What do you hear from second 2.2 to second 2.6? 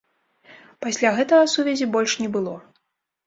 не было.